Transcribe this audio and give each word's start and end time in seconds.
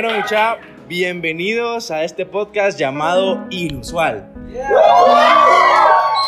Bueno, 0.00 0.14
mucha, 0.16 0.58
bienvenidos 0.86 1.90
a 1.90 2.04
este 2.04 2.24
podcast 2.24 2.78
llamado 2.78 3.44
Inusual. 3.50 4.30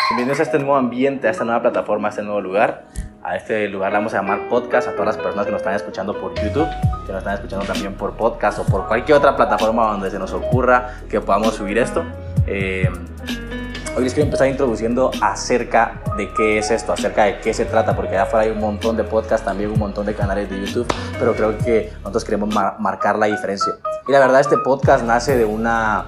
Bienvenidos 0.09 0.41
a 0.41 0.43
este 0.43 0.59
nuevo 0.59 0.75
ambiente, 0.75 1.29
a 1.29 1.31
esta 1.31 1.45
nueva 1.45 1.63
plataforma, 1.63 2.09
a 2.09 2.11
este 2.11 2.23
nuevo 2.23 2.41
lugar. 2.41 2.89
A 3.23 3.37
este 3.37 3.69
lugar 3.69 3.93
le 3.93 3.99
vamos 3.99 4.13
a 4.13 4.23
llamar 4.23 4.49
podcast 4.49 4.89
a 4.89 4.93
todas 4.95 5.15
las 5.15 5.19
personas 5.19 5.47
que 5.47 5.53
nos 5.53 5.61
están 5.61 5.77
escuchando 5.77 6.21
por 6.21 6.35
YouTube, 6.35 6.67
que 7.07 7.13
nos 7.13 7.19
están 7.19 7.35
escuchando 7.35 7.65
también 7.65 7.95
por 7.95 8.17
podcast 8.17 8.59
o 8.59 8.67
por 8.67 8.89
cualquier 8.89 9.19
otra 9.19 9.37
plataforma 9.37 9.87
donde 9.87 10.11
se 10.11 10.19
nos 10.19 10.33
ocurra 10.33 11.03
que 11.09 11.21
podamos 11.21 11.55
subir 11.55 11.79
esto. 11.79 12.03
Eh, 12.49 12.91
hoy 13.97 14.05
les 14.05 14.15
quiero 14.15 14.27
empezar 14.27 14.49
introduciendo 14.49 15.11
acerca 15.21 16.03
de 16.17 16.33
qué 16.33 16.59
es 16.59 16.71
esto, 16.71 16.93
acerca 16.93 17.25
de 17.25 17.41
qué 17.41 17.53
se 17.53 17.65
trata, 17.65 17.95
porque 17.95 18.11
allá 18.11 18.23
afuera 18.23 18.45
hay 18.45 18.51
un 18.53 18.61
montón 18.61 18.97
de 18.97 19.05
podcasts, 19.05 19.45
también 19.45 19.71
un 19.71 19.79
montón 19.79 20.07
de 20.07 20.15
canales 20.15 20.49
de 20.49 20.61
YouTube, 20.61 20.87
pero 21.19 21.35
creo 21.35 21.59
que 21.59 21.93
nosotros 21.99 22.25
queremos 22.25 22.55
marcar 22.79 23.19
la 23.19 23.27
diferencia. 23.27 23.73
Y 24.07 24.13
la 24.13 24.21
verdad 24.21 24.41
este 24.41 24.57
podcast 24.59 25.05
nace 25.05 25.37
de 25.37 25.45
una, 25.45 26.07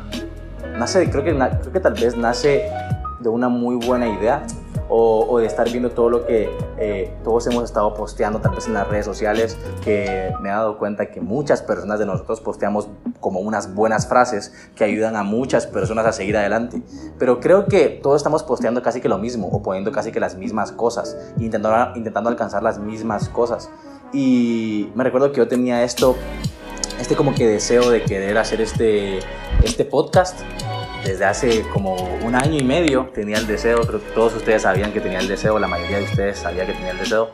nace, 0.79 1.09
creo 1.11 1.25
que, 1.25 1.35
creo 1.35 1.73
que 1.73 1.81
tal 1.81 1.95
vez 1.95 2.17
nace 2.17 2.71
de 3.21 3.29
una 3.29 3.49
muy 3.49 3.77
buena 3.77 4.09
idea 4.09 4.43
o, 4.95 5.39
de 5.39 5.47
estar 5.47 5.71
viendo 5.71 5.91
todo 5.91 6.11
lo 6.11 6.27
que 6.27 6.55
eh, 6.77 7.17
todos 7.25 7.47
hemos 7.47 7.65
estado 7.65 7.95
posteando 7.95 8.41
tal 8.41 8.55
vez 8.55 8.67
en 8.67 8.75
las 8.75 8.87
redes 8.87 9.07
sociales, 9.07 9.57
que 9.83 10.31
me 10.41 10.51
he 10.51 10.53
dado 10.53 10.77
cuenta 10.77 11.07
que 11.07 11.23
muchas 11.23 11.63
personas 11.63 11.99
de 11.99 12.05
nosotros 12.05 12.43
posteamos 12.43 12.89
como 13.19 13.41
unas 13.41 13.75
buenas 13.75 14.07
frases 14.07 14.53
que 14.75 14.85
ayudan 14.85 15.17
a 15.17 15.23
muchas 15.23 15.67
personas 15.67 16.05
a 16.05 16.13
seguir 16.13 16.37
adelante. 16.37 16.83
Pero 17.19 17.41
creo 17.41 17.65
que 17.67 17.89
todos 18.03 18.19
estamos 18.19 18.43
posteando 18.43 18.83
casi 18.83 19.01
que 19.01 19.09
lo 19.09 19.17
mismo 19.17 19.49
o 19.49 19.63
poniendo 19.63 19.93
casi 19.93 20.13
que 20.13 20.21
las 20.21 20.37
mismas 20.37 20.73
cosas, 20.73 21.17
intentando, 21.39 21.97
intentando 21.97 22.29
alcanzar 22.29 22.63
las 22.63 22.79
mismas 22.79 23.31
cosas. 23.31 23.71
Y 24.13 24.93
me 24.95 25.05
recuerdo 25.05 25.33
que 25.33 25.39
yo 25.39 25.49
tenía 25.49 25.85
esto, 25.85 26.17
este 27.01 27.17
como 27.17 27.35
que 27.35 27.47
deseo 27.47 27.89
de 27.89 28.03
querer 28.03 28.37
hacer 28.37 28.61
este, 28.61 29.21
este 29.65 29.87
podcast 29.87 30.39
desde 31.05 31.25
hace 31.25 31.63
como 31.73 31.97
un 32.23 32.35
año 32.35 32.59
y 32.59 32.65
medio 32.65 33.11
tenía 33.15 33.39
el 33.39 33.47
deseo, 33.47 33.81
todos 34.15 34.35
ustedes 34.35 34.63
sabían 34.63 34.93
que 34.93 35.01
tenía 35.01 35.19
el 35.19 35.29
deseo, 35.29 35.59
la 35.59 35.69
mayoría 35.69 35.99
de 35.99 36.05
ustedes 36.05 36.39
sabía 36.39 36.67
que 36.67 36.73
tenía 36.73 36.91
el 36.93 36.99
deseo 36.99 37.33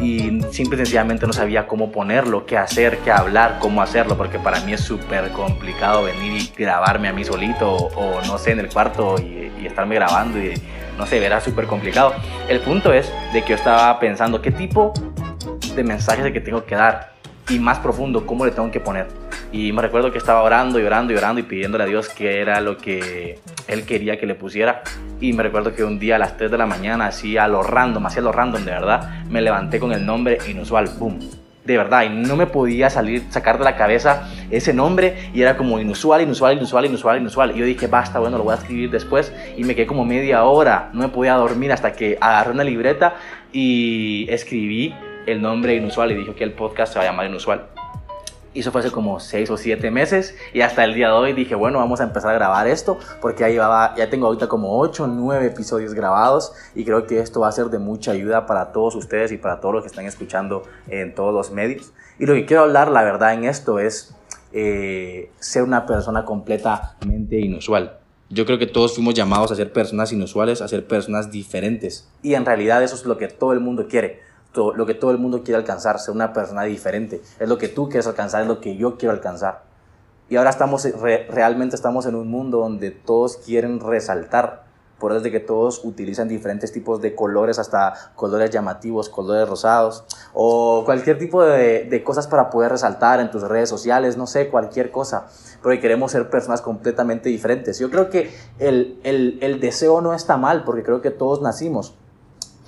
y 0.00 0.42
simple 0.52 0.76
y 0.76 0.78
sencillamente 0.78 1.26
no 1.26 1.32
sabía 1.32 1.66
cómo 1.66 1.90
ponerlo, 1.90 2.46
qué 2.46 2.56
hacer, 2.56 2.98
qué 2.98 3.10
hablar, 3.10 3.58
cómo 3.60 3.82
hacerlo, 3.82 4.16
porque 4.16 4.38
para 4.38 4.60
mí 4.60 4.72
es 4.72 4.80
súper 4.80 5.30
complicado 5.30 6.04
venir 6.04 6.42
y 6.42 6.52
grabarme 6.56 7.08
a 7.08 7.12
mí 7.12 7.24
solito 7.24 7.72
o, 7.72 8.20
no 8.26 8.38
sé, 8.38 8.52
en 8.52 8.60
el 8.60 8.68
cuarto 8.68 9.16
y, 9.18 9.48
estarme 9.64 9.96
grabando 9.96 10.38
y 10.38 10.54
no 10.96 11.04
sé, 11.06 11.20
verá 11.20 11.40
súper 11.40 11.66
complicado. 11.66 12.14
El 12.48 12.60
punto 12.60 12.92
es 12.92 13.12
de 13.32 13.42
que 13.42 13.50
yo 13.50 13.54
estaba 13.54 13.98
pensando 14.00 14.40
qué 14.40 14.50
tipo 14.50 14.94
de 15.74 15.84
mensajes 15.84 16.32
que 16.32 16.40
tengo 16.40 16.64
que 16.64 16.74
dar 16.74 17.12
y 17.48 17.58
más 17.58 17.78
profundo, 17.78 18.24
cómo 18.24 18.46
le 18.46 18.52
tengo 18.52 18.70
que 18.70 18.80
poner. 18.80 19.08
Y 19.50 19.72
me 19.72 19.80
recuerdo 19.80 20.12
que 20.12 20.18
estaba 20.18 20.42
orando 20.42 20.78
y 20.78 20.84
orando 20.84 21.12
y 21.12 21.16
orando 21.16 21.40
y 21.40 21.44
pidiéndole 21.44 21.84
a 21.84 21.86
Dios 21.86 22.08
qué 22.10 22.40
era 22.40 22.60
lo 22.60 22.76
que 22.76 23.38
Él 23.66 23.86
quería 23.86 24.18
que 24.18 24.26
le 24.26 24.34
pusiera. 24.34 24.82
Y 25.20 25.32
me 25.32 25.42
recuerdo 25.42 25.74
que 25.74 25.84
un 25.84 25.98
día 25.98 26.16
a 26.16 26.18
las 26.18 26.36
3 26.36 26.50
de 26.50 26.58
la 26.58 26.66
mañana, 26.66 27.06
así 27.06 27.38
a 27.38 27.48
lo 27.48 27.62
random, 27.62 28.06
así 28.06 28.18
a 28.18 28.22
lo 28.22 28.30
random 28.30 28.64
de 28.64 28.70
verdad, 28.70 29.24
me 29.30 29.40
levanté 29.40 29.80
con 29.80 29.92
el 29.92 30.04
nombre 30.04 30.38
inusual, 30.48 30.88
boom. 30.98 31.18
De 31.64 31.76
verdad, 31.76 32.04
y 32.04 32.08
no 32.08 32.36
me 32.36 32.46
podía 32.46 32.88
salir, 32.88 33.24
sacar 33.30 33.58
de 33.58 33.64
la 33.64 33.76
cabeza 33.76 34.30
ese 34.50 34.72
nombre 34.72 35.30
y 35.34 35.42
era 35.42 35.56
como 35.56 35.78
inusual, 35.78 36.22
inusual, 36.22 36.56
inusual, 36.56 36.86
inusual, 36.86 37.18
inusual. 37.18 37.50
Y 37.54 37.58
yo 37.58 37.64
dije, 37.66 37.86
basta, 37.88 38.18
bueno, 38.18 38.38
lo 38.38 38.44
voy 38.44 38.52
a 38.52 38.56
escribir 38.56 38.90
después. 38.90 39.34
Y 39.56 39.64
me 39.64 39.74
quedé 39.74 39.86
como 39.86 40.04
media 40.04 40.44
hora, 40.44 40.90
no 40.92 41.00
me 41.00 41.08
podía 41.08 41.34
dormir 41.34 41.72
hasta 41.72 41.92
que 41.92 42.16
agarré 42.20 42.52
una 42.52 42.64
libreta 42.64 43.16
y 43.52 44.26
escribí 44.30 44.94
el 45.26 45.42
nombre 45.42 45.74
inusual 45.74 46.12
y 46.12 46.14
dije 46.14 46.34
que 46.34 46.44
el 46.44 46.52
podcast 46.52 46.94
se 46.94 46.98
va 47.00 47.04
a 47.04 47.08
llamar 47.08 47.26
inusual. 47.26 47.77
Y 48.54 48.60
eso 48.60 48.72
fue 48.72 48.80
hace 48.80 48.90
como 48.90 49.20
6 49.20 49.50
o 49.50 49.56
7 49.56 49.90
meses 49.90 50.34
y 50.52 50.62
hasta 50.62 50.84
el 50.84 50.94
día 50.94 51.08
de 51.08 51.12
hoy 51.12 51.32
dije, 51.32 51.54
bueno, 51.54 51.78
vamos 51.78 52.00
a 52.00 52.04
empezar 52.04 52.30
a 52.30 52.34
grabar 52.34 52.66
esto 52.66 52.98
porque 53.20 53.40
ya, 53.40 53.48
llevaba, 53.48 53.94
ya 53.96 54.08
tengo 54.08 54.26
ahorita 54.26 54.48
como 54.48 54.78
8 54.80 55.04
o 55.04 55.06
9 55.06 55.46
episodios 55.46 55.94
grabados 55.94 56.52
y 56.74 56.84
creo 56.84 57.06
que 57.06 57.20
esto 57.20 57.40
va 57.40 57.48
a 57.48 57.52
ser 57.52 57.66
de 57.66 57.78
mucha 57.78 58.12
ayuda 58.12 58.46
para 58.46 58.72
todos 58.72 58.94
ustedes 58.94 59.32
y 59.32 59.36
para 59.36 59.60
todos 59.60 59.74
los 59.74 59.82
que 59.82 59.88
están 59.88 60.06
escuchando 60.06 60.62
en 60.88 61.14
todos 61.14 61.34
los 61.34 61.50
medios. 61.50 61.92
Y 62.18 62.26
lo 62.26 62.34
que 62.34 62.46
quiero 62.46 62.62
hablar, 62.62 62.90
la 62.90 63.02
verdad, 63.02 63.34
en 63.34 63.44
esto 63.44 63.78
es 63.78 64.14
eh, 64.52 65.30
ser 65.38 65.62
una 65.62 65.86
persona 65.86 66.24
completamente 66.24 67.38
inusual. 67.38 67.98
Yo 68.30 68.44
creo 68.44 68.58
que 68.58 68.66
todos 68.66 68.94
fuimos 68.94 69.14
llamados 69.14 69.50
a 69.52 69.54
ser 69.54 69.72
personas 69.72 70.12
inusuales, 70.12 70.60
a 70.60 70.68
ser 70.68 70.86
personas 70.86 71.30
diferentes. 71.30 72.10
Y 72.22 72.34
en 72.34 72.44
realidad 72.44 72.82
eso 72.82 72.94
es 72.94 73.04
lo 73.04 73.16
que 73.16 73.28
todo 73.28 73.52
el 73.52 73.60
mundo 73.60 73.86
quiere 73.88 74.20
lo 74.54 74.86
que 74.86 74.94
todo 74.94 75.10
el 75.10 75.18
mundo 75.18 75.42
quiere 75.42 75.58
alcanzar, 75.58 75.98
ser 75.98 76.14
una 76.14 76.32
persona 76.32 76.62
diferente. 76.64 77.20
Es 77.38 77.48
lo 77.48 77.58
que 77.58 77.68
tú 77.68 77.88
quieres 77.88 78.06
alcanzar, 78.06 78.42
es 78.42 78.48
lo 78.48 78.60
que 78.60 78.76
yo 78.76 78.96
quiero 78.96 79.12
alcanzar. 79.12 79.62
Y 80.30 80.36
ahora 80.36 80.50
estamos, 80.50 80.86
realmente 81.30 81.74
estamos 81.74 82.06
en 82.06 82.14
un 82.14 82.28
mundo 82.28 82.58
donde 82.58 82.90
todos 82.90 83.36
quieren 83.38 83.80
resaltar. 83.80 84.66
Por 84.98 85.12
eso 85.12 85.18
es 85.18 85.22
de 85.22 85.30
que 85.30 85.38
todos 85.38 85.84
utilizan 85.84 86.26
diferentes 86.26 86.72
tipos 86.72 87.00
de 87.00 87.14
colores, 87.14 87.60
hasta 87.60 87.94
colores 88.16 88.50
llamativos, 88.50 89.08
colores 89.08 89.48
rosados, 89.48 90.04
o 90.34 90.82
cualquier 90.84 91.18
tipo 91.18 91.44
de, 91.44 92.02
cosas 92.04 92.26
para 92.26 92.50
poder 92.50 92.72
resaltar 92.72 93.20
en 93.20 93.30
tus 93.30 93.42
redes 93.42 93.68
sociales, 93.68 94.16
no 94.16 94.26
sé, 94.26 94.48
cualquier 94.48 94.90
cosa. 94.90 95.28
Porque 95.62 95.78
queremos 95.78 96.10
ser 96.10 96.28
personas 96.28 96.60
completamente 96.60 97.28
diferentes. 97.28 97.78
Yo 97.78 97.90
creo 97.90 98.10
que 98.10 98.34
el, 98.58 98.98
el 99.04 99.60
deseo 99.60 100.00
no 100.00 100.14
está 100.14 100.36
mal, 100.36 100.64
porque 100.64 100.82
creo 100.82 101.00
que 101.00 101.12
todos 101.12 101.40
nacimos 101.40 101.94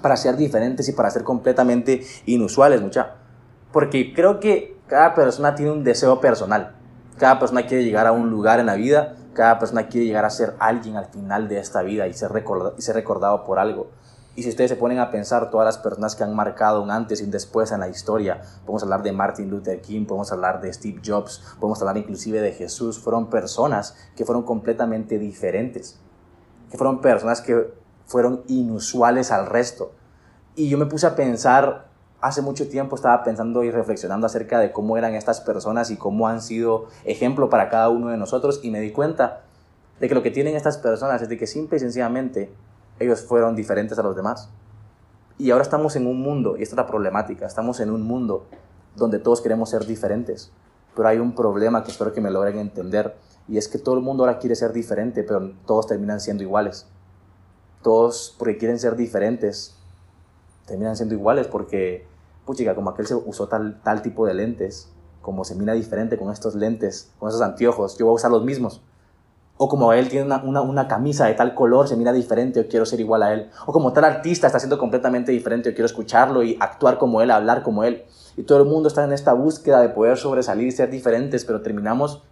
para 0.01 0.17
ser 0.17 0.37
diferentes 0.37 0.89
y 0.89 0.93
para 0.93 1.11
ser 1.11 1.25
completamente 1.25 2.03
inusuales, 2.27 2.81
mucha. 2.81 3.17
Porque 3.73 4.13
creo 4.15 4.41
que 4.41 4.77
cada 4.87 5.15
persona 5.15 5.55
tiene 5.55 5.73
un 5.73 5.85
deseo 5.85 6.21
personal. 6.21 6.75
Cada 7.19 7.39
persona 7.39 7.67
quiere 7.67 7.85
llegar 7.85 8.07
a 8.07 8.13
un 8.13 8.31
lugar 8.31 8.61
en 8.61 8.67
la 8.67 8.75
vida, 8.75 9.15
cada 9.35 9.59
persona 9.59 9.89
quiere 9.89 10.07
llegar 10.07 10.25
a 10.25 10.31
ser 10.31 10.55
alguien 10.59 10.97
al 10.97 11.07
final 11.07 11.49
de 11.49 11.59
esta 11.59 11.83
vida 11.83 12.09
y 12.09 12.15
ser, 12.15 12.33
recordado, 12.33 12.75
y 12.77 12.83
ser 12.83 12.95
recordado 12.95 13.45
por 13.45 13.59
algo. 13.59 13.91
Y 14.37 14.43
si 14.43 14.49
ustedes 14.49 14.71
se 14.71 14.77
ponen 14.77 14.99
a 14.99 15.11
pensar 15.11 15.51
todas 15.51 15.67
las 15.67 15.79
personas 15.79 16.15
que 16.15 16.25
han 16.25 16.35
marcado 16.35 16.83
un 16.83 16.91
antes 16.91 17.21
y 17.21 17.25
un 17.25 17.31
después 17.31 17.73
en 17.73 17.81
la 17.81 17.89
historia, 17.89 18.41
podemos 18.65 18.83
hablar 18.83 19.03
de 19.03 19.13
Martin 19.13 19.51
Luther 19.51 19.81
King, 19.81 20.07
podemos 20.07 20.31
hablar 20.33 20.61
de 20.61 20.73
Steve 20.73 21.01
Jobs, 21.05 21.43
podemos 21.59 21.81
hablar 21.81 21.97
inclusive 21.97 22.41
de 22.41 22.53
Jesús, 22.53 22.99
fueron 22.99 23.29
personas 23.29 23.97
que 24.17 24.25
fueron 24.25 24.45
completamente 24.45 25.19
diferentes, 25.19 25.99
que 26.71 26.79
fueron 26.79 27.01
personas 27.01 27.41
que 27.41 27.75
fueron 28.11 28.43
inusuales 28.49 29.31
al 29.31 29.47
resto. 29.47 29.93
Y 30.57 30.69
yo 30.69 30.79
me 30.79 30.87
puse 30.87 31.07
a 31.07 31.15
pensar, 31.15 31.87
hace 32.21 32.43
mucho 32.43 32.69
tiempo 32.69 32.97
estaba 32.97 33.23
pensando 33.23 33.63
y 33.63 33.71
reflexionando 33.71 34.27
acerca 34.27 34.59
de 34.59 34.73
cómo 34.73 34.97
eran 34.97 35.15
estas 35.15 35.41
personas 35.41 35.93
y 35.93 35.97
cómo 35.97 36.27
han 36.27 36.43
sido 36.43 36.89
ejemplo 37.05 37.49
para 37.49 37.69
cada 37.69 37.89
uno 37.89 38.09
de 38.09 38.17
nosotros 38.17 38.59
y 38.65 38.71
me 38.73 38.81
di 38.81 38.91
cuenta 38.91 39.43
de 40.01 40.09
que 40.09 40.15
lo 40.17 40.25
que 40.25 40.33
tienen 40.33 40.57
estas 40.57 40.77
personas 40.77 41.23
es 41.23 41.29
de 41.29 41.39
que 41.39 41.47
simple 41.47 41.77
y 41.77 41.81
sencillamente 41.81 42.53
ellos 42.99 43.23
fueron 43.23 43.55
diferentes 43.55 43.97
a 43.97 44.03
los 44.03 44.17
demás. 44.17 44.51
Y 45.39 45.53
ahora 45.53 45.63
estamos 45.63 45.95
en 45.95 46.09
un 46.09 46.21
mundo, 46.21 46.57
y 46.59 46.65
esta 46.65 46.75
es 46.75 46.79
la 46.79 46.89
problemática, 46.89 47.47
estamos 47.47 47.79
en 47.79 47.91
un 47.91 48.03
mundo 48.03 48.45
donde 48.97 49.21
todos 49.21 49.41
queremos 49.41 49.71
ser 49.71 49.87
diferentes, 49.87 50.51
pero 50.97 51.07
hay 51.07 51.19
un 51.19 51.37
problema 51.37 51.85
que 51.85 51.93
espero 51.93 52.13
que 52.13 52.21
me 52.21 52.33
logren 52.33 52.59
entender, 52.59 53.15
y 53.47 53.57
es 53.57 53.69
que 53.69 53.79
todo 53.79 53.95
el 53.95 54.03
mundo 54.03 54.25
ahora 54.25 54.41
quiere 54.41 54.57
ser 54.57 54.73
diferente, 54.73 55.23
pero 55.23 55.53
todos 55.65 55.87
terminan 55.87 56.19
siendo 56.19 56.43
iguales 56.43 56.89
todos 57.83 58.35
porque 58.39 58.59
quieren 58.59 58.79
ser 58.79 58.97
diferentes, 58.97 59.75
terminan 60.67 60.97
siendo 60.97 61.15
iguales 61.15 61.47
porque, 61.47 62.07
puchica, 62.45 62.75
como 62.75 62.91
aquel 62.91 63.07
se 63.07 63.15
usó 63.15 63.49
tal, 63.49 63.81
tal 63.83 64.03
tipo 64.03 64.27
de 64.27 64.35
lentes, 64.35 64.89
como 65.23 65.45
se 65.45 65.55
mira 65.55 65.75
diferente 65.75 66.17
con 66.17 66.33
estos 66.33 66.55
lentes, 66.55 67.11
con 67.19 67.29
esos 67.29 67.43
anteojos, 67.43 67.99
yo 67.99 68.07
voy 68.07 68.13
a 68.13 68.17
usar 68.17 68.31
los 68.31 68.45
mismos. 68.45 68.83
O 69.63 69.69
como 69.69 69.93
él 69.93 70.09
tiene 70.09 70.25
una, 70.25 70.63
una, 70.63 70.89
camisa 70.89 71.27
de 71.27 71.35
tal 71.35 71.55
color, 71.55 71.87
se 71.87 71.95
mira 71.95 72.15
diferente, 72.15 72.63
yo 72.63 72.67
quiero 72.67 72.87
ser 72.87 72.99
igual 72.99 73.23
a 73.23 73.35
él. 73.35 73.51
O 73.67 73.73
como 73.73 73.93
tal 73.93 74.05
artista 74.05 74.47
está 74.47 74.59
siendo 74.59 74.79
completamente 74.79 75.33
diferente, 75.33 75.69
yo 75.69 75.75
quiero 75.75 75.85
escucharlo 75.85 76.43
y 76.43 76.57
actuar 76.61 76.97
como 76.97 77.21
él, 77.21 77.31
hablar 77.31 77.63
como 77.63 77.85
él. 77.85 78.05
Y 78.39 78.45
todo 78.45 78.63
el 78.63 78.65
mundo 78.65 78.89
está 78.89 79.05
en 79.05 79.13
esta 79.13 79.35
búsqueda 79.35 79.83
de 79.83 79.91
poder 79.91 80.17
sobresalir 80.17 80.73
ser 80.73 80.89
diferentes, 80.89 81.45
pero 81.45 81.61
terminamos 81.61 82.23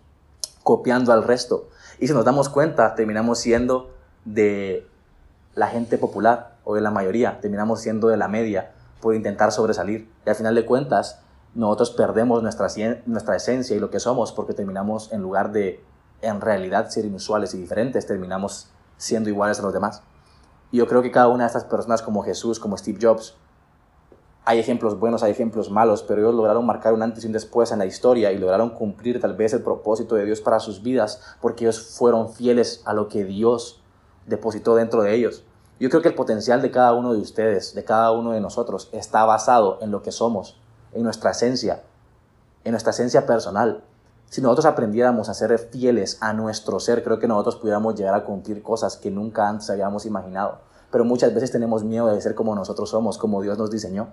copiando 0.62 1.12
al 1.12 1.22
resto. 1.22 1.68
Y 1.98 2.06
si 2.06 2.14
nos 2.14 2.24
damos 2.24 2.48
cuenta, 2.48 2.94
terminamos 2.94 3.40
siendo 3.40 3.90
de 4.24 4.86
la 5.58 5.66
gente 5.66 5.98
popular 5.98 6.52
o 6.62 6.76
de 6.76 6.80
la 6.80 6.92
mayoría, 6.92 7.40
terminamos 7.40 7.80
siendo 7.80 8.06
de 8.06 8.16
la 8.16 8.28
media 8.28 8.70
por 9.00 9.16
intentar 9.16 9.50
sobresalir. 9.50 10.08
Y 10.24 10.30
al 10.30 10.36
final 10.36 10.54
de 10.54 10.64
cuentas, 10.64 11.20
nosotros 11.54 11.90
perdemos 11.90 12.44
nuestra, 12.44 12.68
nuestra 13.06 13.34
esencia 13.34 13.76
y 13.76 13.80
lo 13.80 13.90
que 13.90 13.98
somos 13.98 14.30
porque 14.30 14.54
terminamos 14.54 15.12
en 15.12 15.20
lugar 15.20 15.50
de 15.50 15.84
en 16.22 16.40
realidad 16.40 16.90
ser 16.90 17.04
inusuales 17.04 17.54
y 17.54 17.58
diferentes, 17.58 18.06
terminamos 18.06 18.70
siendo 18.98 19.30
iguales 19.30 19.58
a 19.58 19.62
los 19.62 19.72
demás. 19.72 20.02
Y 20.70 20.78
yo 20.78 20.86
creo 20.86 21.02
que 21.02 21.10
cada 21.10 21.26
una 21.26 21.42
de 21.42 21.48
estas 21.48 21.64
personas 21.64 22.02
como 22.02 22.22
Jesús, 22.22 22.60
como 22.60 22.76
Steve 22.76 22.98
Jobs, 23.02 23.34
hay 24.44 24.60
ejemplos 24.60 24.98
buenos, 24.98 25.24
hay 25.24 25.32
ejemplos 25.32 25.70
malos, 25.70 26.04
pero 26.04 26.20
ellos 26.20 26.34
lograron 26.36 26.64
marcar 26.64 26.94
un 26.94 27.02
antes 27.02 27.24
y 27.24 27.26
un 27.26 27.32
después 27.32 27.72
en 27.72 27.80
la 27.80 27.86
historia 27.86 28.30
y 28.30 28.38
lograron 28.38 28.70
cumplir 28.70 29.20
tal 29.20 29.34
vez 29.34 29.52
el 29.54 29.62
propósito 29.62 30.14
de 30.14 30.24
Dios 30.24 30.40
para 30.40 30.60
sus 30.60 30.82
vidas 30.82 31.20
porque 31.40 31.64
ellos 31.64 31.80
fueron 31.80 32.32
fieles 32.32 32.80
a 32.84 32.94
lo 32.94 33.08
que 33.08 33.24
Dios 33.24 33.82
depositó 34.28 34.76
dentro 34.76 35.02
de 35.02 35.14
ellos. 35.14 35.44
Yo 35.80 35.90
creo 35.90 36.02
que 36.02 36.08
el 36.08 36.14
potencial 36.14 36.60
de 36.60 36.72
cada 36.72 36.92
uno 36.92 37.12
de 37.14 37.20
ustedes, 37.20 37.74
de 37.74 37.84
cada 37.84 38.10
uno 38.10 38.32
de 38.32 38.40
nosotros, 38.40 38.88
está 38.92 39.24
basado 39.24 39.78
en 39.80 39.92
lo 39.92 40.02
que 40.02 40.10
somos, 40.10 40.60
en 40.92 41.04
nuestra 41.04 41.30
esencia, 41.30 41.84
en 42.64 42.72
nuestra 42.72 42.90
esencia 42.90 43.26
personal. 43.26 43.84
Si 44.28 44.42
nosotros 44.42 44.66
aprendiéramos 44.66 45.28
a 45.28 45.34
ser 45.34 45.56
fieles 45.58 46.18
a 46.20 46.32
nuestro 46.32 46.80
ser, 46.80 47.04
creo 47.04 47.20
que 47.20 47.28
nosotros 47.28 47.56
pudiéramos 47.56 47.94
llegar 47.94 48.14
a 48.14 48.24
cumplir 48.24 48.62
cosas 48.62 48.96
que 48.96 49.10
nunca 49.10 49.48
antes 49.48 49.70
habíamos 49.70 50.04
imaginado. 50.04 50.58
Pero 50.90 51.04
muchas 51.04 51.32
veces 51.32 51.52
tenemos 51.52 51.84
miedo 51.84 52.08
de 52.08 52.20
ser 52.20 52.34
como 52.34 52.54
nosotros 52.54 52.90
somos, 52.90 53.16
como 53.16 53.40
Dios 53.40 53.56
nos 53.56 53.70
diseñó. 53.70 54.08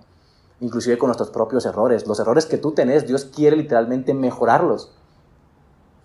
Inclusive 0.60 0.98
con 0.98 1.08
nuestros 1.08 1.30
propios 1.30 1.66
errores. 1.66 2.06
Los 2.06 2.20
errores 2.20 2.46
que 2.46 2.58
tú 2.58 2.72
tenés, 2.72 3.06
Dios 3.06 3.24
quiere 3.24 3.56
literalmente 3.56 4.14
mejorarlos. 4.14 4.92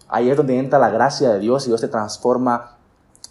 Ahí 0.10 0.30
es 0.30 0.36
donde 0.36 0.58
entra 0.58 0.80
la 0.80 0.90
gracia 0.90 1.32
de 1.32 1.40
Dios 1.40 1.66
y 1.66 1.70
Dios 1.70 1.82
te 1.82 1.88
transforma 1.88 2.78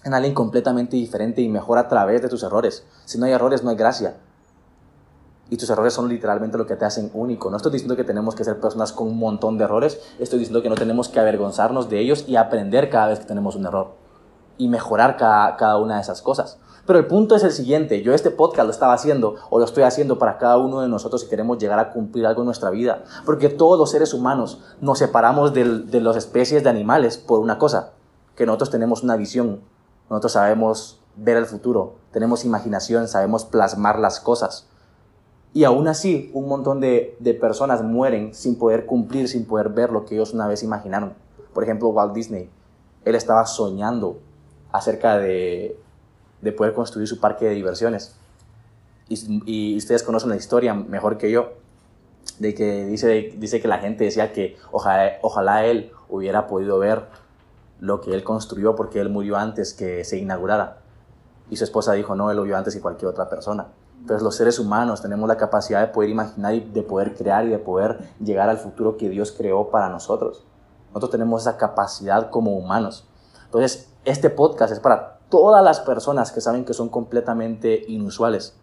en 0.04 0.14
alguien 0.14 0.34
completamente 0.34 0.96
diferente 0.96 1.42
y 1.42 1.48
mejor 1.48 1.78
a 1.78 1.88
través 1.88 2.22
de 2.22 2.28
tus 2.28 2.42
errores. 2.42 2.86
Si 3.04 3.18
no 3.18 3.26
hay 3.26 3.32
errores, 3.32 3.62
no 3.62 3.70
hay 3.70 3.76
gracia. 3.76 4.16
Y 5.50 5.56
tus 5.56 5.68
errores 5.68 5.92
son 5.92 6.08
literalmente 6.08 6.56
lo 6.56 6.66
que 6.66 6.76
te 6.76 6.84
hacen 6.84 7.10
único. 7.12 7.50
No 7.50 7.56
estoy 7.56 7.72
diciendo 7.72 7.96
que 7.96 8.04
tenemos 8.04 8.34
que 8.34 8.44
ser 8.44 8.60
personas 8.60 8.92
con 8.92 9.08
un 9.08 9.18
montón 9.18 9.58
de 9.58 9.64
errores, 9.64 10.00
estoy 10.18 10.38
diciendo 10.38 10.62
que 10.62 10.68
no 10.68 10.76
tenemos 10.76 11.08
que 11.08 11.18
avergonzarnos 11.18 11.90
de 11.90 11.98
ellos 11.98 12.24
y 12.28 12.36
aprender 12.36 12.88
cada 12.88 13.08
vez 13.08 13.18
que 13.18 13.26
tenemos 13.26 13.56
un 13.56 13.66
error. 13.66 13.94
Y 14.58 14.68
mejorar 14.68 15.16
cada, 15.16 15.56
cada 15.56 15.76
una 15.78 15.96
de 15.96 16.02
esas 16.02 16.22
cosas. 16.22 16.58
Pero 16.86 16.98
el 16.98 17.06
punto 17.06 17.36
es 17.36 17.44
el 17.44 17.52
siguiente, 17.52 18.02
yo 18.02 18.14
este 18.14 18.30
podcast 18.30 18.66
lo 18.66 18.72
estaba 18.72 18.94
haciendo 18.94 19.36
o 19.50 19.58
lo 19.58 19.64
estoy 19.64 19.82
haciendo 19.82 20.18
para 20.18 20.38
cada 20.38 20.56
uno 20.56 20.80
de 20.80 20.88
nosotros 20.88 21.22
si 21.22 21.28
queremos 21.28 21.58
llegar 21.58 21.78
a 21.78 21.92
cumplir 21.92 22.26
algo 22.26 22.42
en 22.42 22.46
nuestra 22.46 22.70
vida. 22.70 23.04
Porque 23.26 23.48
todos 23.48 23.78
los 23.78 23.90
seres 23.90 24.14
humanos 24.14 24.60
nos 24.80 24.98
separamos 24.98 25.52
de, 25.52 25.64
de 25.64 26.00
las 26.00 26.16
especies 26.16 26.64
de 26.64 26.70
animales 26.70 27.18
por 27.18 27.40
una 27.40 27.58
cosa, 27.58 27.92
que 28.34 28.46
nosotros 28.46 28.70
tenemos 28.70 29.02
una 29.02 29.16
visión, 29.16 29.60
nosotros 30.10 30.32
sabemos 30.32 31.00
ver 31.16 31.36
el 31.36 31.46
futuro, 31.46 31.94
tenemos 32.12 32.44
imaginación, 32.44 33.08
sabemos 33.08 33.44
plasmar 33.44 33.98
las 33.98 34.20
cosas. 34.20 34.66
Y 35.52 35.64
aún 35.64 35.88
así, 35.88 36.30
un 36.34 36.48
montón 36.48 36.80
de, 36.80 37.16
de, 37.18 37.34
personas 37.34 37.82
mueren 37.82 38.34
sin 38.34 38.56
poder 38.56 38.86
cumplir, 38.86 39.28
sin 39.28 39.46
poder 39.46 39.68
ver 39.70 39.90
lo 39.90 40.04
que 40.04 40.14
ellos 40.14 40.32
una 40.32 40.46
vez 40.46 40.62
imaginaron. 40.62 41.14
Por 41.52 41.64
ejemplo, 41.64 41.88
Walt 41.88 42.12
Disney, 42.12 42.48
él 43.04 43.14
estaba 43.14 43.46
soñando 43.46 44.18
acerca 44.72 45.18
de, 45.18 45.76
de 46.40 46.52
poder 46.52 46.74
construir 46.74 47.08
su 47.08 47.20
parque 47.20 47.46
de 47.46 47.54
diversiones. 47.54 48.16
Y, 49.08 49.42
y, 49.46 49.76
ustedes 49.76 50.02
conocen 50.02 50.30
la 50.30 50.36
historia 50.36 50.74
mejor 50.74 51.18
que 51.18 51.30
yo, 51.30 51.52
de 52.38 52.54
que 52.54 52.86
dice, 52.86 53.34
dice 53.36 53.60
que 53.60 53.68
la 53.68 53.78
gente 53.78 54.04
decía 54.04 54.32
que 54.32 54.56
ojalá, 54.70 55.18
ojalá 55.22 55.64
él 55.66 55.92
hubiera 56.08 56.46
podido 56.46 56.78
ver 56.78 57.06
lo 57.80 58.00
que 58.00 58.14
él 58.14 58.22
construyó 58.22 58.76
porque 58.76 59.00
él 59.00 59.08
murió 59.08 59.36
antes 59.36 59.74
que 59.74 60.04
se 60.04 60.18
inaugurara. 60.18 60.78
Y 61.50 61.56
su 61.56 61.64
esposa 61.64 61.94
dijo, 61.94 62.14
no, 62.14 62.30
él 62.30 62.36
lo 62.36 62.44
vio 62.44 62.56
antes 62.56 62.74
que 62.74 62.80
cualquier 62.80 63.10
otra 63.10 63.28
persona. 63.28 63.68
Entonces 64.00 64.22
los 64.22 64.36
seres 64.36 64.58
humanos 64.58 65.02
tenemos 65.02 65.28
la 65.28 65.36
capacidad 65.36 65.80
de 65.80 65.92
poder 65.92 66.10
imaginar 66.10 66.54
y 66.54 66.60
de 66.60 66.82
poder 66.82 67.14
crear 67.14 67.44
y 67.44 67.48
de 67.48 67.58
poder 67.58 67.98
llegar 68.18 68.48
al 68.48 68.58
futuro 68.58 68.96
que 68.96 69.08
Dios 69.08 69.32
creó 69.32 69.70
para 69.70 69.88
nosotros. 69.88 70.44
Nosotros 70.88 71.10
tenemos 71.10 71.42
esa 71.42 71.56
capacidad 71.56 72.30
como 72.30 72.56
humanos. 72.56 73.06
Entonces, 73.44 73.90
este 74.04 74.30
podcast 74.30 74.72
es 74.72 74.80
para 74.80 75.18
todas 75.28 75.62
las 75.62 75.80
personas 75.80 76.32
que 76.32 76.40
saben 76.40 76.64
que 76.64 76.74
son 76.74 76.88
completamente 76.88 77.84
inusuales 77.88 78.54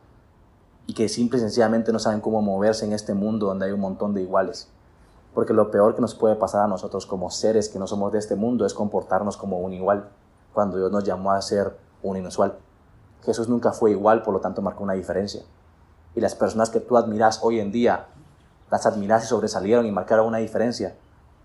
y 0.88 0.94
que 0.94 1.10
simple 1.10 1.38
y 1.38 1.42
sencillamente 1.42 1.92
no 1.92 2.00
saben 2.00 2.22
cómo 2.22 2.42
moverse 2.42 2.86
en 2.86 2.94
este 2.94 3.14
mundo 3.14 3.48
donde 3.48 3.66
hay 3.66 3.72
un 3.72 3.80
montón 3.80 4.14
de 4.14 4.22
iguales. 4.22 4.70
Porque 5.38 5.54
lo 5.54 5.70
peor 5.70 5.94
que 5.94 6.02
nos 6.02 6.16
puede 6.16 6.36
pasar 6.36 6.64
a 6.64 6.68
nosotros 6.68 7.06
como 7.06 7.30
seres 7.30 7.70
que 7.70 7.78
no 7.78 7.86
somos 7.86 8.12
de 8.12 8.18
este 8.18 8.36
mundo 8.36 8.66
es 8.66 8.74
comportarnos 8.74 9.38
como 9.38 9.60
un 9.60 9.72
igual, 9.72 10.10
cuando 10.52 10.78
Dios 10.78 10.92
nos 10.92 11.04
llamó 11.04 11.32
a 11.32 11.40
ser 11.44 11.78
un 12.02 12.18
inusual. 12.18 12.56
Jesús 13.24 13.48
nunca 13.48 13.72
fue 13.72 13.92
igual, 13.92 14.24
por 14.24 14.34
lo 14.34 14.40
tanto 14.40 14.64
marcó 14.64 14.84
una 14.84 14.94
diferencia. 14.94 15.44
Y 16.16 16.22
las 16.22 16.34
personas 16.34 16.72
que 16.72 16.80
tú 16.80 16.98
admiras 16.98 17.42
hoy 17.44 17.60
en 17.60 17.72
día, 17.72 18.08
las 18.72 18.88
admiras 18.88 19.26
y 19.26 19.28
sobresalieron 19.28 19.86
y 19.86 19.92
marcaron 19.92 20.26
una 20.26 20.40
diferencia, 20.40 20.96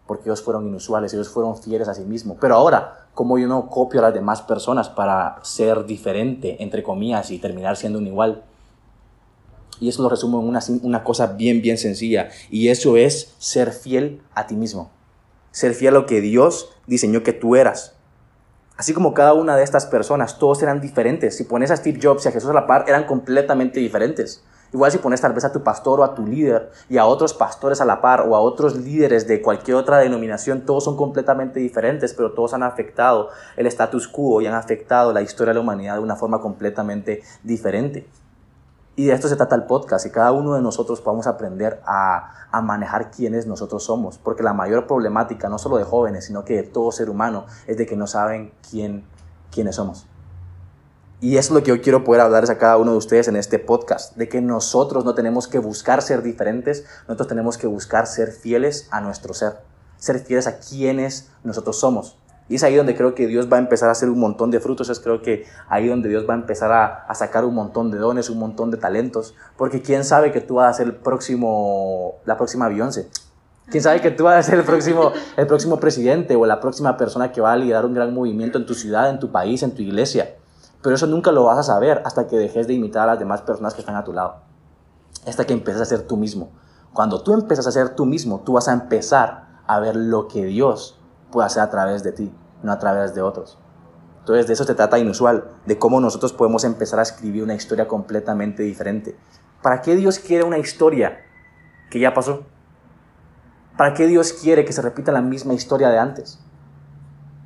porque 0.06 0.30
ellos 0.30 0.40
fueron 0.40 0.66
inusuales, 0.66 1.12
ellos 1.12 1.28
fueron 1.28 1.58
fieles 1.58 1.86
a 1.86 1.92
sí 1.92 2.04
mismos. 2.04 2.38
Pero 2.40 2.54
ahora, 2.54 3.08
como 3.12 3.36
yo 3.36 3.46
no 3.46 3.68
copio 3.68 4.00
a 4.00 4.04
las 4.04 4.14
demás 4.14 4.40
personas 4.40 4.88
para 4.88 5.36
ser 5.42 5.84
diferente, 5.84 6.62
entre 6.62 6.82
comillas, 6.82 7.30
y 7.30 7.38
terminar 7.38 7.76
siendo 7.76 7.98
un 7.98 8.06
igual? 8.06 8.42
Y 9.80 9.88
eso 9.88 10.02
lo 10.02 10.08
resumo 10.08 10.40
en 10.40 10.48
una, 10.48 10.60
una 10.82 11.04
cosa 11.04 11.26
bien, 11.28 11.62
bien 11.62 11.78
sencilla. 11.78 12.28
Y 12.50 12.68
eso 12.68 12.96
es 12.96 13.34
ser 13.38 13.72
fiel 13.72 14.20
a 14.34 14.46
ti 14.46 14.54
mismo. 14.54 14.90
Ser 15.50 15.74
fiel 15.74 15.96
a 15.96 16.00
lo 16.00 16.06
que 16.06 16.20
Dios 16.20 16.70
diseñó 16.86 17.22
que 17.22 17.32
tú 17.32 17.56
eras. 17.56 17.94
Así 18.76 18.94
como 18.94 19.14
cada 19.14 19.34
una 19.34 19.56
de 19.56 19.64
estas 19.64 19.86
personas, 19.86 20.38
todos 20.38 20.62
eran 20.62 20.80
diferentes. 20.80 21.36
Si 21.36 21.44
pones 21.44 21.70
a 21.70 21.76
Steve 21.76 22.00
Jobs 22.02 22.24
y 22.24 22.28
a 22.28 22.32
Jesús 22.32 22.50
a 22.50 22.54
la 22.54 22.66
par, 22.66 22.84
eran 22.88 23.04
completamente 23.04 23.80
diferentes. 23.80 24.42
Igual 24.72 24.90
si 24.90 24.98
pones 24.98 25.20
tal 25.20 25.34
vez 25.34 25.44
a 25.44 25.52
tu 25.52 25.62
pastor 25.62 26.00
o 26.00 26.04
a 26.04 26.14
tu 26.14 26.26
líder 26.26 26.70
y 26.88 26.96
a 26.96 27.04
otros 27.04 27.34
pastores 27.34 27.82
a 27.82 27.84
la 27.84 28.00
par 28.00 28.22
o 28.26 28.34
a 28.34 28.40
otros 28.40 28.74
líderes 28.74 29.28
de 29.28 29.42
cualquier 29.42 29.76
otra 29.76 29.98
denominación, 29.98 30.62
todos 30.62 30.84
son 30.84 30.96
completamente 30.96 31.60
diferentes, 31.60 32.14
pero 32.14 32.32
todos 32.32 32.54
han 32.54 32.62
afectado 32.62 33.28
el 33.56 33.66
status 33.66 34.08
quo 34.08 34.40
y 34.40 34.46
han 34.46 34.54
afectado 34.54 35.12
la 35.12 35.20
historia 35.20 35.50
de 35.50 35.56
la 35.56 35.60
humanidad 35.60 35.96
de 35.96 36.00
una 36.00 36.16
forma 36.16 36.40
completamente 36.40 37.22
diferente. 37.42 38.06
Y 38.94 39.06
de 39.06 39.14
esto 39.14 39.28
se 39.28 39.36
trata 39.36 39.54
el 39.54 39.64
podcast 39.64 40.04
y 40.04 40.10
cada 40.10 40.32
uno 40.32 40.54
de 40.54 40.60
nosotros 40.60 41.00
podamos 41.00 41.26
aprender 41.26 41.80
a, 41.86 42.48
a, 42.50 42.60
manejar 42.60 43.10
quiénes 43.10 43.46
nosotros 43.46 43.84
somos, 43.84 44.18
porque 44.18 44.42
la 44.42 44.52
mayor 44.52 44.86
problemática, 44.86 45.48
no 45.48 45.58
solo 45.58 45.78
de 45.78 45.84
jóvenes, 45.84 46.26
sino 46.26 46.44
que 46.44 46.56
de 46.56 46.62
todo 46.64 46.92
ser 46.92 47.08
humano, 47.08 47.46
es 47.66 47.78
de 47.78 47.86
que 47.86 47.96
no 47.96 48.06
saben 48.06 48.52
quién, 48.68 49.04
quiénes 49.50 49.76
somos. 49.76 50.06
Y 51.22 51.36
eso 51.36 51.54
es 51.54 51.60
lo 51.60 51.62
que 51.62 51.68
yo 51.68 51.80
quiero 51.80 52.02
poder 52.02 52.20
hablarles 52.20 52.50
a 52.50 52.58
cada 52.58 52.76
uno 52.76 52.90
de 52.90 52.98
ustedes 52.98 53.28
en 53.28 53.36
este 53.36 53.60
podcast, 53.60 54.16
de 54.16 54.28
que 54.28 54.40
nosotros 54.40 55.04
no 55.04 55.14
tenemos 55.14 55.46
que 55.46 55.60
buscar 55.60 56.02
ser 56.02 56.20
diferentes, 56.20 56.84
nosotros 57.06 57.28
tenemos 57.28 57.56
que 57.56 57.68
buscar 57.68 58.08
ser 58.08 58.32
fieles 58.32 58.88
a 58.90 59.00
nuestro 59.00 59.32
ser, 59.32 59.60
ser 59.98 60.18
fieles 60.18 60.48
a 60.48 60.58
quienes 60.58 61.30
nosotros 61.44 61.78
somos. 61.78 62.18
Y 62.48 62.56
es 62.56 62.62
ahí 62.64 62.74
donde 62.76 62.94
creo 62.96 63.14
que 63.14 63.26
Dios 63.26 63.50
va 63.50 63.56
a 63.56 63.60
empezar 63.60 63.88
a 63.88 63.92
hacer 63.92 64.10
un 64.10 64.18
montón 64.18 64.50
de 64.50 64.60
frutos. 64.60 64.88
Es 64.90 65.00
creo 65.00 65.22
que 65.22 65.46
ahí 65.68 65.88
donde 65.88 66.08
Dios 66.08 66.26
va 66.28 66.34
a 66.34 66.36
empezar 66.36 66.72
a, 66.72 67.14
sacar 67.14 67.44
un 67.44 67.54
montón 67.54 67.90
de 67.90 67.98
dones, 67.98 68.30
un 68.30 68.38
montón 68.38 68.70
de 68.70 68.76
talentos. 68.76 69.34
Porque 69.56 69.80
quién 69.80 70.04
sabe 70.04 70.32
que 70.32 70.40
tú 70.40 70.56
vas 70.56 70.74
a 70.74 70.76
ser 70.76 70.86
el 70.86 70.96
próximo, 70.96 72.16
la 72.24 72.36
próxima 72.36 72.68
Beyoncé. 72.68 73.08
Quién 73.70 73.82
sabe 73.82 74.00
que 74.00 74.10
tú 74.10 74.24
vas 74.24 74.36
a 74.36 74.42
ser 74.42 74.58
el 74.58 74.64
próximo, 74.64 75.12
el 75.36 75.46
próximo 75.46 75.78
presidente 75.78 76.36
o 76.36 76.44
la 76.44 76.60
próxima 76.60 76.96
persona 76.96 77.32
que 77.32 77.40
va 77.40 77.52
a 77.52 77.56
liderar 77.56 77.86
un 77.86 77.94
gran 77.94 78.12
movimiento 78.12 78.58
en 78.58 78.66
tu 78.66 78.74
ciudad, 78.74 79.08
en 79.08 79.18
tu 79.18 79.30
país, 79.30 79.62
en 79.62 79.74
tu 79.74 79.82
iglesia. 79.82 80.34
Pero 80.82 80.96
eso 80.96 81.06
nunca 81.06 81.30
lo 81.30 81.44
vas 81.44 81.58
a 81.58 81.62
saber 81.62 82.02
hasta 82.04 82.26
que 82.26 82.36
dejes 82.36 82.66
de 82.66 82.74
imitar 82.74 83.04
a 83.04 83.12
las 83.12 83.18
demás 83.18 83.40
personas 83.42 83.72
que 83.72 83.80
están 83.80 83.96
a 83.96 84.04
tu 84.04 84.12
lado. 84.12 84.34
Hasta 85.26 85.46
que 85.46 85.52
empieces 85.52 85.80
a 85.80 85.86
ser 85.86 86.02
tú 86.02 86.16
mismo. 86.16 86.50
Cuando 86.92 87.22
tú 87.22 87.32
empiezas 87.32 87.66
a 87.66 87.72
ser 87.72 87.90
tú 87.90 88.04
mismo, 88.04 88.42
tú 88.44 88.54
vas 88.54 88.68
a 88.68 88.72
empezar 88.72 89.46
a 89.66 89.78
ver 89.78 89.96
lo 89.96 90.28
que 90.28 90.44
Dios 90.44 90.98
puede 91.32 91.46
hacer 91.46 91.62
a 91.62 91.70
través 91.70 92.04
de 92.04 92.12
ti 92.12 92.32
no 92.62 92.72
a 92.72 92.78
través 92.78 93.14
de 93.14 93.22
otros. 93.22 93.58
Entonces 94.20 94.46
de 94.46 94.52
eso 94.52 94.64
se 94.64 94.74
trata 94.74 94.98
inusual, 94.98 95.50
de 95.66 95.78
cómo 95.78 96.00
nosotros 96.00 96.32
podemos 96.32 96.64
empezar 96.64 96.98
a 96.98 97.02
escribir 97.02 97.42
una 97.42 97.54
historia 97.54 97.88
completamente 97.88 98.62
diferente. 98.62 99.16
¿Para 99.62 99.82
qué 99.82 99.96
Dios 99.96 100.18
quiere 100.18 100.44
una 100.44 100.58
historia 100.58 101.18
que 101.90 101.98
ya 101.98 102.14
pasó? 102.14 102.44
¿Para 103.76 103.94
qué 103.94 104.06
Dios 104.06 104.32
quiere 104.32 104.64
que 104.64 104.72
se 104.72 104.82
repita 104.82 105.12
la 105.12 105.22
misma 105.22 105.54
historia 105.54 105.88
de 105.88 105.98
antes? 105.98 106.38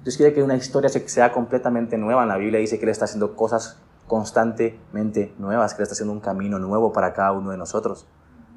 Dios 0.02 0.16
quiere 0.16 0.34
que 0.34 0.42
una 0.42 0.54
historia 0.54 0.90
sea 0.90 1.32
completamente 1.32 1.96
nueva. 1.98 2.26
la 2.26 2.36
Biblia 2.36 2.60
dice 2.60 2.78
que 2.78 2.84
Él 2.84 2.90
está 2.90 3.06
haciendo 3.06 3.34
cosas 3.34 3.78
constantemente 4.06 5.34
nuevas, 5.38 5.74
que 5.74 5.82
Él 5.82 5.84
está 5.84 5.94
haciendo 5.94 6.12
un 6.12 6.20
camino 6.20 6.58
nuevo 6.58 6.92
para 6.92 7.12
cada 7.12 7.32
uno 7.32 7.50
de 7.50 7.56
nosotros. 7.56 8.06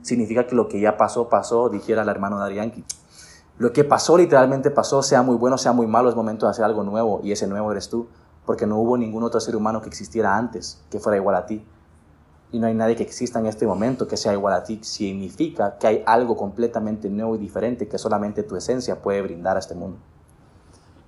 Significa 0.02 0.46
que 0.46 0.56
lo 0.56 0.68
que 0.68 0.80
ya 0.80 0.98
pasó, 0.98 1.30
pasó, 1.30 1.70
dijera 1.70 2.04
el 2.04 2.10
hermano 2.10 2.38
Darianki. 2.38 2.86
Lo 3.60 3.74
que 3.74 3.84
pasó 3.84 4.18
literalmente 4.18 4.72
pasó, 4.72 5.04
sea 5.04 5.22
muy 5.22 5.36
bueno, 5.36 5.58
sea 5.58 5.74
muy 5.74 5.86
malo, 5.86 6.08
es 6.08 6.16
momento 6.16 6.46
de 6.46 6.52
hacer 6.52 6.64
algo 6.64 6.82
nuevo 6.84 7.20
y 7.24 7.34
ese 7.34 7.46
nuevo 7.46 7.74
eres 7.74 7.90
tú, 7.90 8.08
porque 8.46 8.66
no 8.66 8.78
hubo 8.78 8.98
ningún 8.98 9.22
otro 9.24 9.42
ser 9.42 9.54
humano 9.54 9.82
que 9.82 9.90
existiera 9.90 10.38
antes 10.38 10.82
que 10.90 10.98
fuera 10.98 11.18
igual 11.18 11.36
a 11.36 11.46
ti. 11.46 11.68
Y 12.54 12.60
no 12.60 12.68
hay 12.68 12.74
nadie 12.74 12.96
que 12.96 13.04
exista 13.04 13.38
en 13.38 13.48
este 13.48 13.68
momento 13.68 14.08
que 14.08 14.16
sea 14.16 14.32
igual 14.32 14.54
a 14.54 14.64
ti. 14.64 14.80
Significa 14.82 15.78
que 15.78 15.88
hay 15.88 16.04
algo 16.08 16.38
completamente 16.38 17.10
nuevo 17.10 17.36
y 17.36 17.38
diferente 17.38 17.90
que 17.90 17.98
solamente 17.98 18.44
tu 18.44 18.56
esencia 18.56 19.02
puede 19.02 19.22
brindar 19.22 19.58
a 19.58 19.60
este 19.60 19.76
mundo. 19.76 19.98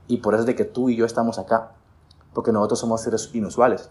Y 0.07 0.17
por 0.17 0.33
eso 0.33 0.41
es 0.41 0.47
de 0.47 0.55
que 0.55 0.65
tú 0.65 0.89
y 0.89 0.97
yo 0.97 1.05
estamos 1.05 1.39
acá, 1.39 1.71
porque 2.33 2.51
nosotros 2.51 2.79
somos 2.79 3.01
seres 3.01 3.29
inusuales 3.33 3.89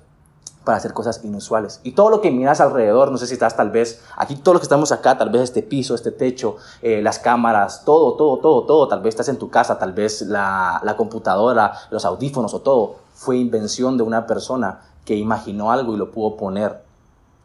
para 0.64 0.78
hacer 0.78 0.92
cosas 0.92 1.24
inusuales. 1.24 1.80
Y 1.82 1.92
todo 1.92 2.10
lo 2.10 2.20
que 2.20 2.30
miras 2.30 2.60
alrededor, 2.60 3.10
no 3.10 3.18
sé 3.18 3.26
si 3.26 3.34
estás 3.34 3.56
tal 3.56 3.70
vez, 3.70 4.02
aquí 4.16 4.36
todos 4.36 4.54
los 4.54 4.60
que 4.60 4.66
estamos 4.66 4.92
acá, 4.92 5.16
tal 5.16 5.30
vez 5.30 5.42
este 5.42 5.62
piso, 5.62 5.94
este 5.94 6.12
techo, 6.12 6.56
eh, 6.82 7.00
las 7.02 7.18
cámaras, 7.18 7.84
todo, 7.84 8.14
todo, 8.14 8.38
todo, 8.38 8.64
todo, 8.64 8.88
tal 8.88 9.00
vez 9.00 9.14
estás 9.14 9.28
en 9.28 9.38
tu 9.38 9.48
casa, 9.48 9.78
tal 9.78 9.92
vez 9.92 10.22
la, 10.22 10.80
la 10.84 10.96
computadora, 10.96 11.72
los 11.90 12.04
audífonos 12.04 12.52
o 12.54 12.60
todo, 12.60 12.96
fue 13.14 13.38
invención 13.38 13.96
de 13.96 14.02
una 14.02 14.26
persona 14.26 14.80
que 15.04 15.16
imaginó 15.16 15.72
algo 15.72 15.94
y 15.94 15.96
lo 15.96 16.10
pudo 16.10 16.36
poner 16.36 16.82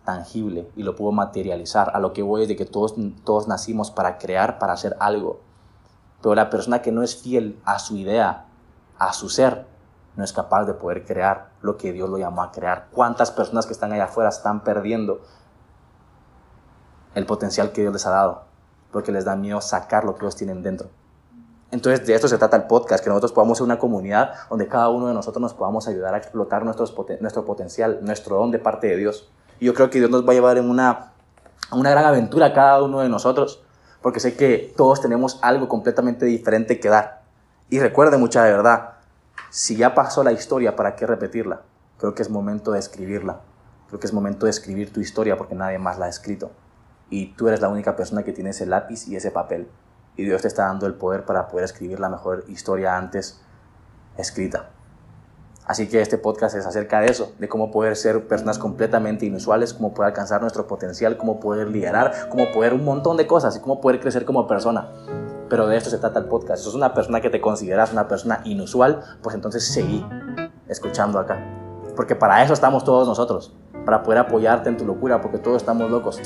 tangible 0.04 0.70
y 0.76 0.84
lo 0.84 0.96
pudo 0.96 1.12
materializar. 1.12 1.92
A 1.94 2.00
lo 2.00 2.14
que 2.14 2.22
voy 2.22 2.44
es 2.44 2.48
de 2.48 2.56
que 2.56 2.66
todos, 2.66 2.96
todos 3.24 3.48
nacimos 3.48 3.92
para 3.92 4.18
crear, 4.18 4.60
para 4.60 4.74
hacer 4.74 4.96
algo. 5.00 5.40
Pero 6.22 6.36
la 6.36 6.50
persona 6.50 6.82
que 6.82 6.92
no 6.92 7.04
es 7.04 7.16
fiel 7.16 7.60
a 7.66 7.80
su 7.80 7.98
idea, 7.98 8.46
a 8.98 9.14
su 9.14 9.30
ser, 9.30 9.66
no 10.16 10.24
es 10.24 10.34
capaz 10.34 10.66
de 10.66 10.74
poder 10.74 11.06
crear 11.06 11.50
lo 11.62 11.78
que 11.78 11.92
Dios 11.92 12.10
lo 12.10 12.18
llamó 12.18 12.44
a 12.44 12.52
crear. 12.52 12.88
¿Cuántas 12.92 13.32
personas 13.32 13.66
que 13.66 13.74
están 13.74 13.92
allá 13.92 14.06
afuera 14.06 14.30
están 14.30 14.64
perdiendo 14.64 15.22
el 17.14 17.26
potencial 17.26 17.72
que 17.72 17.82
Dios 17.82 17.94
les 17.94 18.06
ha 18.06 18.12
dado? 18.12 18.44
Porque 18.92 19.12
les 19.12 19.26
da 19.26 19.36
miedo 19.36 19.60
sacar 19.62 20.06
lo 20.06 20.16
que 20.16 20.26
ellos 20.26 20.36
tienen 20.36 20.64
dentro. 20.64 20.90
Entonces 21.72 22.06
de 22.08 22.16
esto 22.16 22.28
se 22.28 22.38
trata 22.38 22.56
el 22.56 22.64
podcast, 22.64 23.04
que 23.04 23.10
nosotros 23.10 23.34
podamos 23.34 23.58
ser 23.58 23.66
una 23.66 23.78
comunidad 23.78 24.34
donde 24.50 24.68
cada 24.68 24.90
uno 24.90 25.08
de 25.08 25.14
nosotros 25.14 25.42
nos 25.42 25.54
podamos 25.54 25.88
ayudar 25.88 26.14
a 26.14 26.18
explotar 26.18 26.64
nuestro 26.64 27.46
potencial, 27.46 28.00
nuestro 28.02 28.38
don 28.38 28.52
de 28.52 28.60
parte 28.60 28.88
de 28.88 28.96
Dios. 28.96 29.30
Y 29.60 29.66
yo 29.66 29.74
creo 29.74 29.90
que 29.90 30.00
Dios 30.00 30.10
nos 30.10 30.26
va 30.26 30.32
a 30.32 30.36
llevar 30.36 30.58
en 30.58 30.70
una, 30.70 31.12
una 31.72 31.92
gran 31.92 32.06
aventura 32.06 32.48
a 32.48 32.54
cada 32.54 32.82
uno 32.82 33.02
de 33.02 33.10
nosotros, 33.10 33.62
porque 34.02 34.20
sé 34.20 34.38
que 34.38 34.74
todos 34.78 35.02
tenemos 35.02 35.40
algo 35.42 35.68
completamente 35.68 36.26
diferente 36.26 36.80
que 36.80 36.88
dar. 36.88 37.24
Y 37.70 37.80
recuerde 37.80 38.18
mucha 38.18 38.44
de 38.44 38.52
verdad, 38.52 38.95
si 39.56 39.78
ya 39.78 39.96
pasó 39.96 40.22
la 40.22 40.34
historia, 40.34 40.76
¿para 40.76 40.98
qué 40.98 41.08
repetirla? 41.08 41.62
Creo 41.98 42.14
que 42.14 42.22
es 42.22 42.30
momento 42.30 42.74
de 42.74 42.80
escribirla. 42.80 43.40
Creo 43.88 44.02
que 44.02 44.06
es 44.06 44.12
momento 44.12 44.48
de 44.48 44.50
escribir 44.50 44.92
tu 44.92 45.00
historia 45.00 45.38
porque 45.38 45.56
nadie 45.56 45.80
más 45.80 45.98
la 45.98 46.08
ha 46.08 46.10
escrito. 46.10 46.52
Y 47.10 47.28
tú 47.36 47.48
eres 47.48 47.62
la 47.62 47.70
única 47.70 47.96
persona 47.96 48.24
que 48.24 48.34
tiene 48.34 48.50
ese 48.50 48.66
lápiz 48.66 49.08
y 49.08 49.16
ese 49.16 49.32
papel. 49.32 49.70
Y 50.18 50.26
Dios 50.26 50.42
te 50.42 50.50
está 50.50 50.66
dando 50.66 50.88
el 50.88 50.96
poder 50.96 51.24
para 51.24 51.48
poder 51.48 51.64
escribir 51.64 52.02
la 52.02 52.10
mejor 52.10 52.44
historia 52.50 52.98
antes 52.98 53.40
escrita. 54.18 54.72
Así 55.66 55.88
que 55.88 56.02
este 56.02 56.18
podcast 56.18 56.58
es 56.58 56.66
acerca 56.66 57.00
de 57.00 57.08
eso, 57.08 57.32
de 57.40 57.48
cómo 57.48 57.72
poder 57.72 57.96
ser 57.96 58.28
personas 58.28 58.60
completamente 58.60 59.26
inusuales, 59.26 59.74
cómo 59.74 59.94
poder 59.94 60.08
alcanzar 60.08 60.42
nuestro 60.42 60.68
potencial, 60.68 61.16
cómo 61.16 61.40
poder 61.40 61.70
liderar, 61.70 62.28
cómo 62.28 62.52
poder 62.52 62.74
un 62.74 62.84
montón 62.84 63.16
de 63.16 63.26
cosas 63.26 63.56
y 63.56 63.62
cómo 63.62 63.80
poder 63.80 64.02
crecer 64.02 64.26
como 64.26 64.48
persona. 64.48 64.90
Pero 65.50 65.68
de 65.68 65.78
esto 65.78 65.90
se 65.90 65.98
trata 65.98 66.20
el 66.20 66.25
podcast. 66.25 66.60
Si 66.60 66.66
sos 66.66 66.75
una 66.75 66.94
persona 66.94 67.22
que 67.22 67.30
te 67.30 67.42
consideras 67.42 67.92
una 67.92 68.08
persona 68.08 68.42
inusual, 68.46 69.02
pues 69.22 69.36
entonces 69.36 69.66
seguí 69.66 70.06
escuchando 70.68 71.20
acá. 71.20 71.40
Porque 71.96 72.16
para 72.16 72.44
eso 72.44 72.54
estamos 72.54 72.84
todos 72.84 73.08
nosotros, 73.08 73.54
para 73.86 74.04
poder 74.04 74.20
apoyarte 74.20 74.70
en 74.70 74.78
tu 74.78 74.86
locura, 74.86 75.22
porque 75.22 75.38
todos 75.38 75.58
estamos 75.58 75.90
locos. 75.90 76.20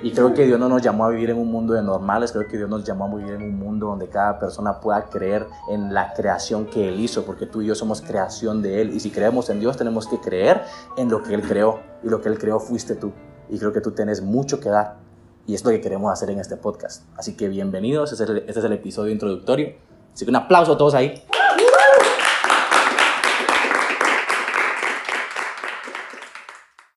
Y 0.00 0.12
creo 0.12 0.32
que 0.32 0.46
Dios 0.46 0.60
no 0.60 0.68
nos 0.68 0.80
llamó 0.80 1.06
a 1.06 1.08
vivir 1.08 1.30
en 1.30 1.38
un 1.38 1.50
mundo 1.50 1.74
de 1.74 1.82
normales, 1.82 2.30
creo 2.30 2.46
que 2.46 2.56
Dios 2.56 2.70
nos 2.70 2.84
llamó 2.84 3.06
a 3.06 3.16
vivir 3.16 3.32
en 3.32 3.42
un 3.42 3.58
mundo 3.58 3.88
donde 3.88 4.08
cada 4.08 4.38
persona 4.38 4.78
pueda 4.78 5.04
creer 5.06 5.48
en 5.68 5.92
la 5.92 6.14
creación 6.14 6.66
que 6.66 6.88
Él 6.88 7.00
hizo, 7.00 7.24
porque 7.24 7.46
tú 7.46 7.62
y 7.62 7.66
yo 7.66 7.74
somos 7.74 8.00
creación 8.00 8.62
de 8.62 8.80
Él. 8.80 8.94
Y 8.94 9.00
si 9.00 9.10
creemos 9.10 9.50
en 9.50 9.58
Dios, 9.58 9.76
tenemos 9.76 10.06
que 10.06 10.20
creer 10.20 10.62
en 10.96 11.08
lo 11.08 11.24
que 11.24 11.34
Él 11.34 11.42
creó. 11.42 11.80
Y 12.04 12.08
lo 12.08 12.20
que 12.20 12.28
Él 12.28 12.38
creó 12.38 12.60
fuiste 12.60 12.94
tú. 12.94 13.12
Y 13.48 13.58
creo 13.58 13.72
que 13.72 13.80
tú 13.80 13.90
tienes 13.90 14.22
mucho 14.22 14.60
que 14.60 14.68
dar. 14.68 15.07
Y 15.48 15.54
es 15.54 15.64
lo 15.64 15.70
que 15.70 15.80
queremos 15.80 16.12
hacer 16.12 16.28
en 16.28 16.40
este 16.40 16.58
podcast. 16.58 17.04
Así 17.16 17.34
que 17.34 17.48
bienvenidos, 17.48 18.12
este 18.12 18.24
es 18.24 18.30
el, 18.30 18.44
este 18.46 18.74
episodio 18.74 19.10
introductorio. 19.10 19.72
Así 20.12 20.26
que 20.26 20.30
un 20.30 20.36
aplauso 20.36 20.74
a 20.74 20.76
todos 20.76 20.92
ahí. 20.92 21.22